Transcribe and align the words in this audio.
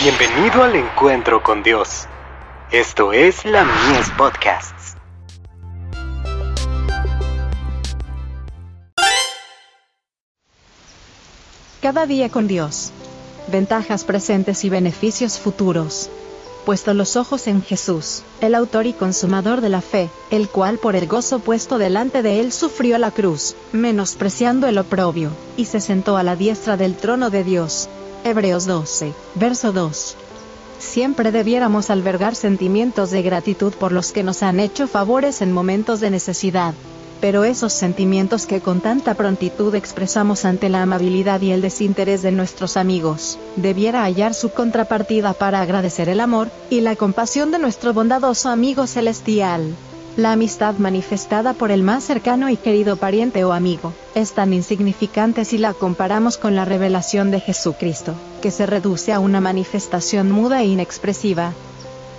Bienvenido 0.00 0.62
al 0.62 0.76
encuentro 0.76 1.42
con 1.42 1.64
Dios. 1.64 2.06
Esto 2.70 3.12
es 3.12 3.44
la 3.44 3.64
Mies 3.64 4.08
Podcasts. 4.16 4.94
Cada 11.82 12.06
día 12.06 12.28
con 12.28 12.46
Dios. 12.46 12.92
Ventajas 13.48 14.04
presentes 14.04 14.64
y 14.64 14.70
beneficios 14.70 15.40
futuros. 15.40 16.10
Puesto 16.64 16.94
los 16.94 17.16
ojos 17.16 17.48
en 17.48 17.60
Jesús, 17.60 18.22
el 18.40 18.54
autor 18.54 18.86
y 18.86 18.92
consumador 18.92 19.60
de 19.60 19.70
la 19.70 19.80
fe, 19.80 20.10
el 20.30 20.48
cual 20.48 20.78
por 20.78 20.94
el 20.94 21.08
gozo 21.08 21.40
puesto 21.40 21.76
delante 21.76 22.22
de 22.22 22.38
él 22.38 22.52
sufrió 22.52 22.98
la 22.98 23.10
cruz, 23.10 23.56
menospreciando 23.72 24.68
el 24.68 24.78
oprobio, 24.78 25.32
y 25.56 25.64
se 25.64 25.80
sentó 25.80 26.16
a 26.16 26.22
la 26.22 26.36
diestra 26.36 26.76
del 26.76 26.94
trono 26.94 27.30
de 27.30 27.42
Dios. 27.42 27.88
Hebreos 28.24 28.66
12, 28.66 29.12
verso 29.36 29.72
2. 29.72 30.16
Siempre 30.78 31.32
debiéramos 31.32 31.90
albergar 31.90 32.34
sentimientos 32.34 33.10
de 33.10 33.22
gratitud 33.22 33.72
por 33.72 33.92
los 33.92 34.12
que 34.12 34.22
nos 34.22 34.42
han 34.42 34.60
hecho 34.60 34.86
favores 34.86 35.42
en 35.42 35.52
momentos 35.52 36.00
de 36.00 36.10
necesidad. 36.10 36.74
Pero 37.20 37.42
esos 37.42 37.72
sentimientos 37.72 38.46
que 38.46 38.60
con 38.60 38.80
tanta 38.80 39.14
prontitud 39.14 39.74
expresamos 39.74 40.44
ante 40.44 40.68
la 40.68 40.82
amabilidad 40.82 41.40
y 41.40 41.50
el 41.50 41.62
desinterés 41.62 42.22
de 42.22 42.30
nuestros 42.30 42.76
amigos, 42.76 43.38
debiera 43.56 44.04
hallar 44.04 44.34
su 44.34 44.50
contrapartida 44.50 45.32
para 45.32 45.60
agradecer 45.60 46.08
el 46.08 46.20
amor 46.20 46.48
y 46.70 46.80
la 46.80 46.94
compasión 46.94 47.50
de 47.50 47.58
nuestro 47.58 47.92
bondadoso 47.92 48.50
amigo 48.50 48.86
celestial. 48.86 49.74
La 50.18 50.32
amistad 50.32 50.74
manifestada 50.78 51.52
por 51.52 51.70
el 51.70 51.84
más 51.84 52.02
cercano 52.02 52.50
y 52.50 52.56
querido 52.56 52.96
pariente 52.96 53.44
o 53.44 53.52
amigo, 53.52 53.92
es 54.16 54.32
tan 54.32 54.52
insignificante 54.52 55.44
si 55.44 55.58
la 55.58 55.74
comparamos 55.74 56.38
con 56.38 56.56
la 56.56 56.64
revelación 56.64 57.30
de 57.30 57.38
Jesucristo, 57.38 58.14
que 58.42 58.50
se 58.50 58.66
reduce 58.66 59.12
a 59.12 59.20
una 59.20 59.40
manifestación 59.40 60.32
muda 60.32 60.60
e 60.60 60.66
inexpresiva. 60.66 61.52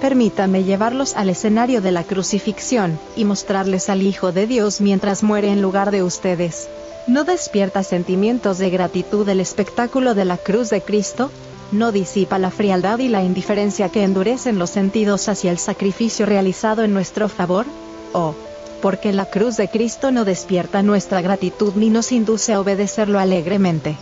Permítame 0.00 0.64
llevarlos 0.64 1.14
al 1.14 1.28
escenario 1.28 1.80
de 1.80 1.92
la 1.92 2.02
crucifixión, 2.02 2.98
y 3.14 3.24
mostrarles 3.24 3.88
al 3.88 4.02
Hijo 4.02 4.32
de 4.32 4.48
Dios 4.48 4.80
mientras 4.80 5.22
muere 5.22 5.52
en 5.52 5.62
lugar 5.62 5.92
de 5.92 6.02
ustedes. 6.02 6.68
¿No 7.06 7.22
despierta 7.22 7.84
sentimientos 7.84 8.58
de 8.58 8.70
gratitud 8.70 9.28
el 9.28 9.38
espectáculo 9.38 10.16
de 10.16 10.24
la 10.24 10.36
cruz 10.36 10.68
de 10.68 10.82
Cristo? 10.82 11.30
¿No 11.70 11.92
disipa 11.92 12.40
la 12.40 12.50
frialdad 12.50 12.98
y 12.98 13.06
la 13.06 13.22
indiferencia 13.22 13.88
que 13.88 14.02
endurecen 14.02 14.58
los 14.58 14.70
sentidos 14.70 15.28
hacia 15.28 15.52
el 15.52 15.58
sacrificio 15.58 16.26
realizado 16.26 16.82
en 16.82 16.92
nuestro 16.92 17.28
favor? 17.28 17.66
Oh, 18.14 18.34
porque 18.80 19.12
la 19.12 19.26
cruz 19.26 19.56
de 19.56 19.68
Cristo 19.68 20.10
no 20.10 20.24
despierta 20.24 20.82
nuestra 20.82 21.20
gratitud 21.20 21.74
ni 21.74 21.90
nos 21.90 22.12
induce 22.12 22.52
a 22.52 22.60
obedecerlo 22.60 23.18
alegremente. 23.18 23.96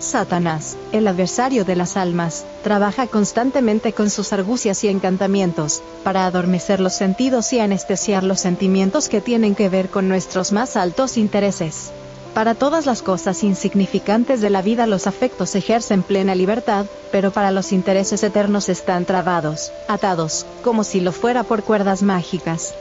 Satanás, 0.00 0.76
el 0.92 1.08
adversario 1.08 1.64
de 1.64 1.74
las 1.74 1.96
almas, 1.96 2.44
trabaja 2.62 3.08
constantemente 3.08 3.92
con 3.92 4.10
sus 4.10 4.32
argucias 4.32 4.84
y 4.84 4.88
encantamientos, 4.88 5.82
para 6.04 6.26
adormecer 6.26 6.78
los 6.78 6.92
sentidos 6.92 7.52
y 7.52 7.58
anestesiar 7.58 8.22
los 8.22 8.38
sentimientos 8.38 9.08
que 9.08 9.20
tienen 9.20 9.54
que 9.54 9.68
ver 9.68 9.88
con 9.88 10.08
nuestros 10.08 10.52
más 10.52 10.76
altos 10.76 11.16
intereses. 11.16 11.90
Para 12.34 12.54
todas 12.54 12.86
las 12.86 13.02
cosas 13.02 13.42
insignificantes 13.42 14.40
de 14.40 14.50
la 14.50 14.62
vida 14.62 14.86
los 14.86 15.08
afectos 15.08 15.56
ejercen 15.56 16.04
plena 16.04 16.36
libertad, 16.36 16.86
pero 17.10 17.32
para 17.32 17.50
los 17.50 17.72
intereses 17.72 18.22
eternos 18.22 18.68
están 18.68 19.04
trabados, 19.04 19.72
atados, 19.88 20.46
como 20.62 20.84
si 20.84 21.00
lo 21.00 21.10
fuera 21.10 21.42
por 21.42 21.64
cuerdas 21.64 22.02
mágicas. 22.02 22.74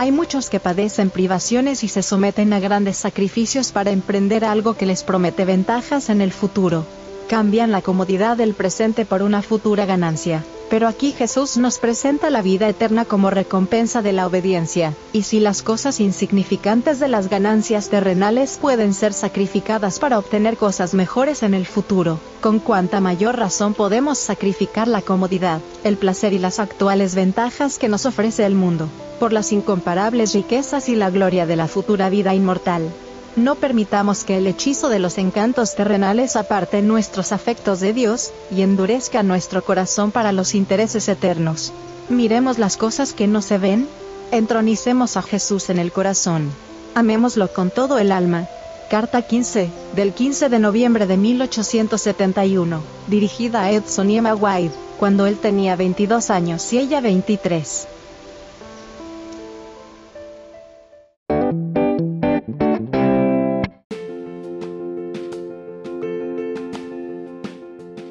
Hay 0.00 0.12
muchos 0.12 0.48
que 0.48 0.60
padecen 0.60 1.10
privaciones 1.10 1.82
y 1.82 1.88
se 1.88 2.04
someten 2.04 2.52
a 2.52 2.60
grandes 2.60 2.98
sacrificios 2.98 3.72
para 3.72 3.90
emprender 3.90 4.44
algo 4.44 4.74
que 4.74 4.86
les 4.86 5.02
promete 5.02 5.44
ventajas 5.44 6.08
en 6.08 6.20
el 6.20 6.30
futuro. 6.30 6.86
Cambian 7.28 7.72
la 7.72 7.82
comodidad 7.82 8.36
del 8.36 8.54
presente 8.54 9.04
por 9.04 9.22
una 9.22 9.42
futura 9.42 9.86
ganancia. 9.86 10.44
Pero 10.70 10.86
aquí 10.86 11.10
Jesús 11.10 11.56
nos 11.56 11.80
presenta 11.80 12.30
la 12.30 12.42
vida 12.42 12.68
eterna 12.68 13.06
como 13.06 13.28
recompensa 13.30 14.00
de 14.00 14.12
la 14.12 14.28
obediencia, 14.28 14.94
y 15.12 15.22
si 15.22 15.40
las 15.40 15.62
cosas 15.62 15.98
insignificantes 15.98 17.00
de 17.00 17.08
las 17.08 17.28
ganancias 17.28 17.88
terrenales 17.88 18.56
pueden 18.56 18.94
ser 18.94 19.12
sacrificadas 19.12 19.98
para 19.98 20.20
obtener 20.20 20.56
cosas 20.56 20.94
mejores 20.94 21.42
en 21.42 21.54
el 21.54 21.66
futuro, 21.66 22.20
con 22.40 22.60
cuánta 22.60 23.00
mayor 23.00 23.36
razón 23.36 23.74
podemos 23.74 24.18
sacrificar 24.18 24.86
la 24.86 25.02
comodidad, 25.02 25.60
el 25.82 25.96
placer 25.96 26.34
y 26.34 26.38
las 26.38 26.60
actuales 26.60 27.16
ventajas 27.16 27.78
que 27.78 27.88
nos 27.88 28.06
ofrece 28.06 28.46
el 28.46 28.54
mundo, 28.54 28.88
por 29.18 29.32
las 29.32 29.52
incomparables 29.52 30.32
riquezas 30.32 30.88
y 30.88 30.96
la 30.96 31.10
gloria 31.10 31.46
de 31.46 31.56
la 31.56 31.68
futura 31.68 32.08
vida 32.08 32.34
inmortal. 32.34 32.90
No 33.36 33.54
permitamos 33.54 34.24
que 34.24 34.38
el 34.38 34.46
hechizo 34.46 34.88
de 34.88 34.98
los 34.98 35.16
encantos 35.16 35.74
terrenales 35.74 36.34
aparte 36.34 36.82
nuestros 36.82 37.30
afectos 37.32 37.78
de 37.80 37.92
Dios, 37.92 38.32
y 38.50 38.62
endurezca 38.62 39.22
nuestro 39.22 39.62
corazón 39.62 40.10
para 40.10 40.32
los 40.32 40.54
intereses 40.54 41.08
eternos. 41.08 41.72
Miremos 42.08 42.58
las 42.58 42.76
cosas 42.76 43.12
que 43.12 43.26
no 43.26 43.42
se 43.42 43.58
ven, 43.58 43.86
entronicemos 44.32 45.16
a 45.16 45.22
Jesús 45.22 45.70
en 45.70 45.78
el 45.78 45.92
corazón. 45.92 46.50
Amémoslo 46.94 47.52
con 47.52 47.70
todo 47.70 47.98
el 47.98 48.10
alma. 48.12 48.48
Carta 48.90 49.22
15, 49.22 49.70
del 49.94 50.14
15 50.14 50.48
de 50.48 50.58
noviembre 50.58 51.06
de 51.06 51.18
1871, 51.18 52.80
dirigida 53.06 53.62
a 53.64 53.70
Edson 53.70 54.10
y 54.10 54.16
Emma 54.16 54.34
White, 54.34 54.74
cuando 54.98 55.26
él 55.26 55.38
tenía 55.38 55.76
22 55.76 56.30
años 56.30 56.72
y 56.72 56.78
ella 56.78 57.00
23. 57.00 57.86